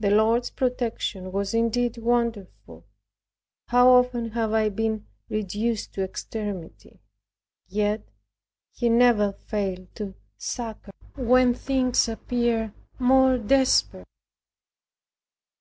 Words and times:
The 0.00 0.10
Lord's 0.10 0.50
protection 0.50 1.30
was 1.30 1.54
indeed 1.54 1.98
wonderful. 1.98 2.84
How 3.68 3.88
oft 3.90 4.12
have 4.14 4.52
I 4.52 4.70
been 4.70 5.06
reduced 5.28 5.94
to 5.94 6.02
extremity, 6.02 6.98
yet 7.68 8.08
He 8.72 8.88
never 8.88 9.30
failed 9.30 9.94
to 9.94 10.16
succor, 10.36 10.90
when 11.14 11.54
things 11.54 12.08
appeared 12.08 12.72
most 12.98 13.46
desperate. 13.46 14.08